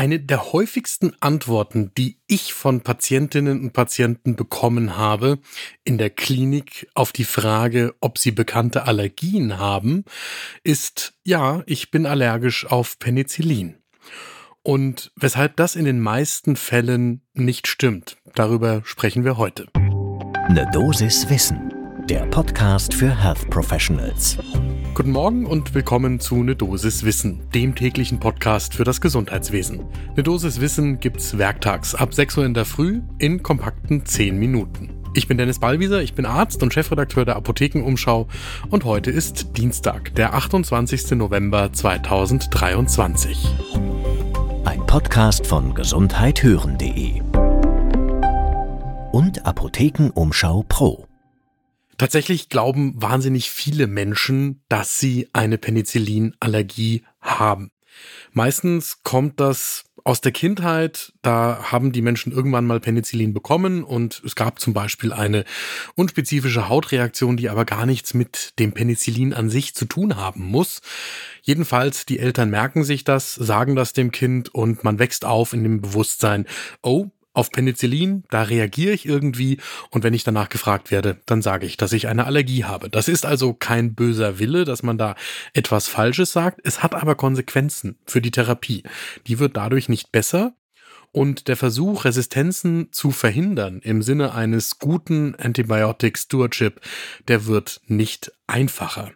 [0.00, 5.40] Eine der häufigsten Antworten, die ich von Patientinnen und Patienten bekommen habe
[5.84, 10.06] in der Klinik auf die Frage, ob sie bekannte Allergien haben,
[10.64, 13.76] ist, ja, ich bin allergisch auf Penicillin.
[14.62, 19.66] Und weshalb das in den meisten Fällen nicht stimmt, darüber sprechen wir heute.
[19.74, 21.74] Eine Dosis Wissen,
[22.08, 24.38] der Podcast für Health Professionals.
[25.00, 29.86] Guten Morgen und willkommen zu Ne Dosis Wissen, dem täglichen Podcast für das Gesundheitswesen.
[30.14, 34.90] Ne Dosis Wissen gibt's werktags ab 6 Uhr in der Früh in kompakten 10 Minuten.
[35.14, 38.28] Ich bin Dennis Ballwieser, ich bin Arzt und Chefredakteur der Apothekenumschau
[38.68, 41.12] und heute ist Dienstag, der 28.
[41.12, 43.48] November 2023.
[44.66, 47.22] Ein Podcast von gesundheithören.de
[49.12, 51.09] und Apothekenumschau Pro.
[52.00, 57.72] Tatsächlich glauben wahnsinnig viele Menschen, dass sie eine Penicillinallergie haben.
[58.32, 64.22] Meistens kommt das aus der Kindheit, da haben die Menschen irgendwann mal Penicillin bekommen und
[64.24, 65.44] es gab zum Beispiel eine
[65.94, 70.80] unspezifische Hautreaktion, die aber gar nichts mit dem Penicillin an sich zu tun haben muss.
[71.42, 75.64] Jedenfalls, die Eltern merken sich das, sagen das dem Kind und man wächst auf in
[75.64, 76.46] dem Bewusstsein,
[76.80, 79.58] oh, auf Penicillin, da reagiere ich irgendwie
[79.90, 82.90] und wenn ich danach gefragt werde, dann sage ich, dass ich eine Allergie habe.
[82.90, 85.14] Das ist also kein böser Wille, dass man da
[85.52, 86.60] etwas Falsches sagt.
[86.64, 88.82] Es hat aber Konsequenzen für die Therapie.
[89.26, 90.54] Die wird dadurch nicht besser.
[91.12, 96.80] Und der Versuch, Resistenzen zu verhindern im Sinne eines guten Antibiotic Stewardship,
[97.26, 99.10] der wird nicht einfacher.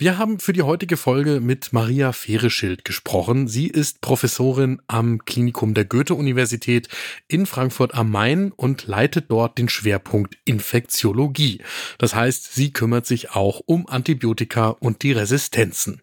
[0.00, 3.48] Wir haben für die heutige Folge mit Maria Fehreschild gesprochen.
[3.48, 6.88] Sie ist Professorin am Klinikum der Goethe-Universität
[7.28, 11.60] in Frankfurt am Main und leitet dort den Schwerpunkt Infektiologie.
[11.98, 16.00] Das heißt, sie kümmert sich auch um Antibiotika und die Resistenzen.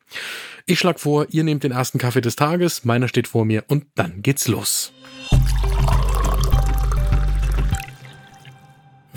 [0.67, 3.87] Ich schlage vor, ihr nehmt den ersten Kaffee des Tages, meiner steht vor mir und
[3.95, 4.93] dann geht's los.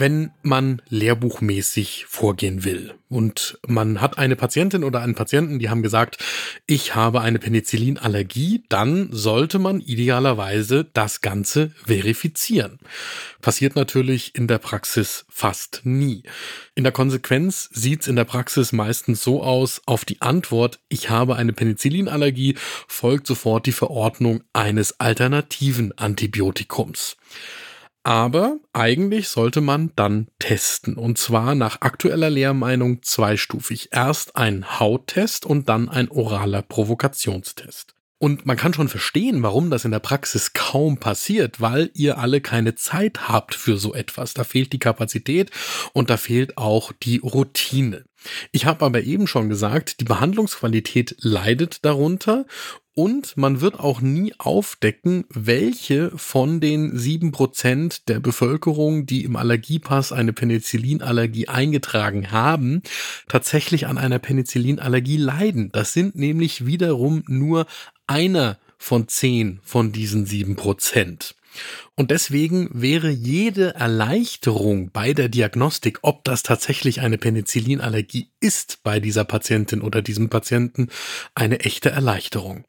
[0.00, 5.82] Wenn man lehrbuchmäßig vorgehen will und man hat eine Patientin oder einen Patienten, die haben
[5.82, 6.18] gesagt,
[6.66, 12.78] ich habe eine Penicillinallergie, dann sollte man idealerweise das Ganze verifizieren.
[13.42, 16.22] Passiert natürlich in der Praxis fast nie.
[16.74, 21.36] In der Konsequenz sieht's in der Praxis meistens so aus, auf die Antwort, ich habe
[21.36, 22.56] eine Penicillinallergie,
[22.88, 27.16] folgt sofort die Verordnung eines alternativen Antibiotikums.
[28.02, 30.96] Aber eigentlich sollte man dann testen.
[30.96, 33.90] Und zwar nach aktueller Lehrmeinung zweistufig.
[33.92, 37.94] Erst ein Hauttest und dann ein oraler Provokationstest.
[38.22, 42.42] Und man kann schon verstehen, warum das in der Praxis kaum passiert, weil ihr alle
[42.42, 44.34] keine Zeit habt für so etwas.
[44.34, 45.50] Da fehlt die Kapazität
[45.94, 48.04] und da fehlt auch die Routine.
[48.52, 52.46] Ich habe aber eben schon gesagt, die Behandlungsqualität leidet darunter
[52.94, 59.36] und man wird auch nie aufdecken, welche von den sieben Prozent der Bevölkerung, die im
[59.36, 62.82] Allergiepass eine Penicillinallergie eingetragen haben,
[63.28, 65.70] tatsächlich an einer Penicillinallergie leiden.
[65.72, 67.66] Das sind nämlich wiederum nur
[68.06, 71.36] einer von zehn von diesen sieben Prozent.
[71.96, 79.00] Und deswegen wäre jede Erleichterung bei der Diagnostik, ob das tatsächlich eine Penicillinallergie ist bei
[79.00, 80.88] dieser Patientin oder diesem Patienten,
[81.34, 82.64] eine echte Erleichterung.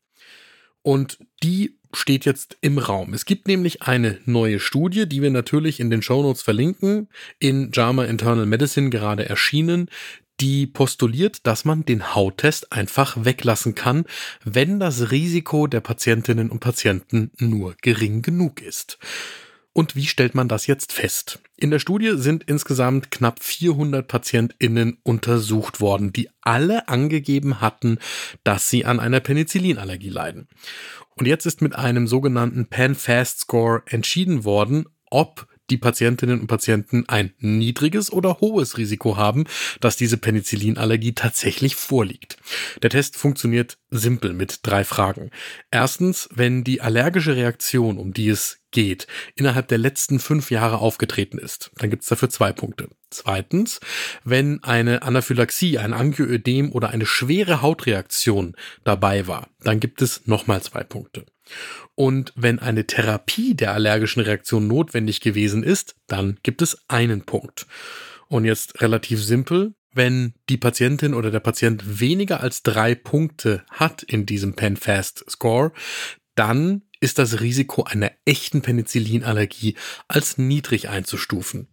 [0.82, 3.14] Und die steht jetzt im Raum.
[3.14, 7.10] Es gibt nämlich eine neue Studie, die wir natürlich in den Shownotes verlinken,
[7.40, 9.90] in JAMA Internal Medicine gerade erschienen,
[10.42, 14.06] die postuliert, dass man den Hauttest einfach weglassen kann,
[14.44, 18.98] wenn das Risiko der Patientinnen und Patienten nur gering genug ist.
[19.74, 21.40] Und wie stellt man das jetzt fest?
[21.56, 28.00] In der Studie sind insgesamt knapp 400 PatientInnen untersucht worden, die alle angegeben hatten,
[28.44, 30.50] dass sie an einer Penicillinallergie leiden.
[31.16, 37.34] Und jetzt ist mit einem sogenannten Pan-Fast-Score entschieden worden, ob die Patientinnen und Patienten ein
[37.40, 39.46] niedriges oder hohes Risiko haben,
[39.80, 42.38] dass diese Penicillinallergie tatsächlich vorliegt.
[42.84, 45.32] Der Test funktioniert simpel mit drei Fragen.
[45.72, 51.38] Erstens, wenn die allergische Reaktion, um die es geht, innerhalb der letzten fünf Jahre aufgetreten
[51.38, 52.90] ist, dann gibt es dafür zwei Punkte.
[53.10, 53.80] Zweitens,
[54.24, 60.62] wenn eine Anaphylaxie, ein Angioödem oder eine schwere Hautreaktion dabei war, dann gibt es nochmal
[60.62, 61.26] zwei Punkte.
[61.96, 67.68] Und wenn eine Therapie der allergischen Reaktion notwendig gewesen ist, dann gibt es einen Punkt.
[68.28, 74.04] Und jetzt relativ simpel, wenn die Patientin oder der Patient weniger als drei Punkte hat
[74.04, 75.74] in diesem PenFast Score,
[76.36, 79.76] dann ist das Risiko einer echten Penicillinallergie
[80.08, 81.68] als niedrig einzustufen.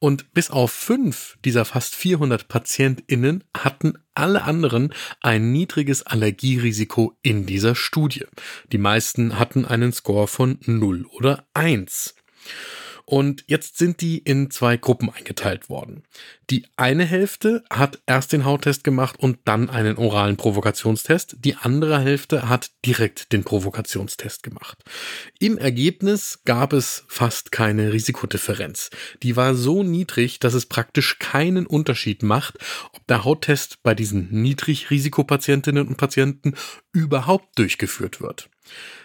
[0.00, 7.46] Und bis auf fünf dieser fast 400 PatientInnen hatten alle anderen ein niedriges Allergierisiko in
[7.46, 8.24] dieser Studie.
[8.70, 12.14] Die meisten hatten einen Score von 0 oder 1.
[13.10, 16.02] Und jetzt sind die in zwei Gruppen eingeteilt worden.
[16.50, 21.36] Die eine Hälfte hat erst den Hauttest gemacht und dann einen oralen Provokationstest.
[21.40, 24.84] Die andere Hälfte hat direkt den Provokationstest gemacht.
[25.38, 28.90] Im Ergebnis gab es fast keine Risikodifferenz.
[29.22, 32.58] Die war so niedrig, dass es praktisch keinen Unterschied macht,
[32.92, 36.52] ob der Hauttest bei diesen Niedrigrisikopatientinnen und Patienten
[36.92, 38.50] überhaupt durchgeführt wird.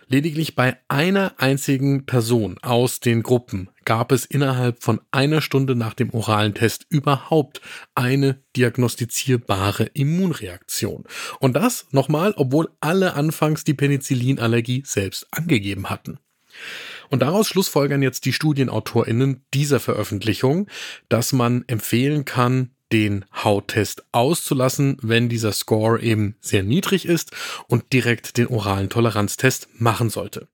[0.07, 5.93] Lediglich bei einer einzigen Person aus den Gruppen gab es innerhalb von einer Stunde nach
[5.93, 7.61] dem oralen Test überhaupt
[7.95, 11.05] eine diagnostizierbare Immunreaktion.
[11.39, 16.19] Und das nochmal, obwohl alle anfangs die Penicillinallergie selbst angegeben hatten.
[17.09, 20.67] Und daraus schlussfolgern jetzt die Studienautorinnen dieser Veröffentlichung,
[21.09, 27.31] dass man empfehlen kann, den Hauttest auszulassen, wenn dieser Score eben sehr niedrig ist
[27.67, 30.47] und direkt den oralen Toleranztest machen sollte.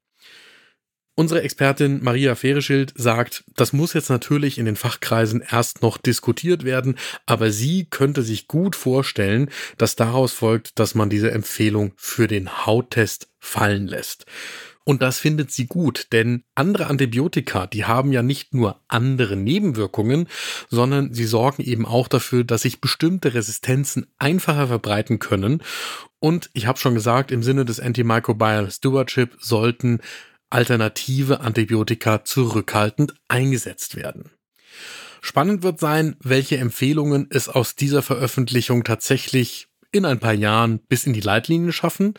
[1.16, 6.64] Unsere Expertin Maria Fereschild sagt, das muss jetzt natürlich in den Fachkreisen erst noch diskutiert
[6.64, 12.28] werden, aber sie könnte sich gut vorstellen, dass daraus folgt, dass man diese Empfehlung für
[12.28, 14.28] den Hauttest fallen lässt.
[14.90, 20.28] Und das findet sie gut, denn andere Antibiotika, die haben ja nicht nur andere Nebenwirkungen,
[20.68, 25.62] sondern sie sorgen eben auch dafür, dass sich bestimmte Resistenzen einfacher verbreiten können.
[26.18, 30.00] Und ich habe schon gesagt, im Sinne des Antimicrobial Stewardship sollten
[30.50, 34.32] alternative Antibiotika zurückhaltend eingesetzt werden.
[35.22, 41.06] Spannend wird sein, welche Empfehlungen es aus dieser Veröffentlichung tatsächlich in ein paar Jahren bis
[41.06, 42.14] in die Leitlinien schaffen.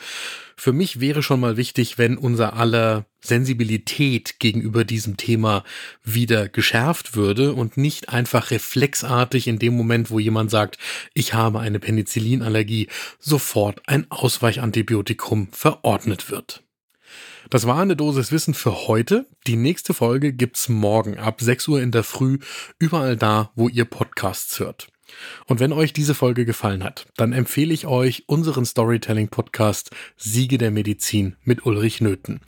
[0.57, 5.65] Für mich wäre schon mal wichtig, wenn unser aller Sensibilität gegenüber diesem Thema
[6.03, 10.79] wieder geschärft würde und nicht einfach reflexartig in dem Moment, wo jemand sagt,
[11.15, 12.89] ich habe eine Penicillinallergie,
[13.19, 16.63] sofort ein Ausweichantibiotikum verordnet wird.
[17.51, 19.27] Das war eine Dosis Wissen für heute.
[19.47, 22.39] Die nächste Folge gibt's morgen ab 6 Uhr in der Früh,
[22.79, 24.89] überall da, wo ihr Podcasts hört.
[25.47, 30.71] Und wenn euch diese Folge gefallen hat, dann empfehle ich euch unseren Storytelling-Podcast Siege der
[30.71, 32.41] Medizin mit Ulrich Nöthen.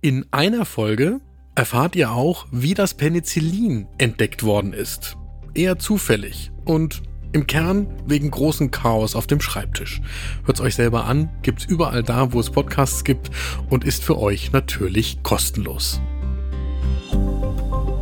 [0.00, 1.20] In einer Folge
[1.54, 5.16] erfahrt ihr auch, wie das Penicillin entdeckt worden ist.
[5.54, 7.02] Eher zufällig und
[7.32, 10.00] im Kern wegen großen Chaos auf dem Schreibtisch.
[10.44, 13.30] Hört's euch selber an, gibt's überall da, wo es Podcasts gibt
[13.68, 16.00] und ist für euch natürlich kostenlos.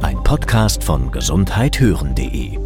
[0.03, 2.66] Ein Podcast von gesundheithören.de